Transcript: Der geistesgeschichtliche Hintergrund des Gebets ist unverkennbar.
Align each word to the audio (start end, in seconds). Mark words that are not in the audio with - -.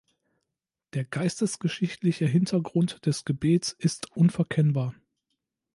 Der 0.95 1.03
geistesgeschichtliche 1.05 2.25
Hintergrund 2.25 3.05
des 3.05 3.23
Gebets 3.23 3.71
ist 3.73 4.09
unverkennbar. 4.15 4.95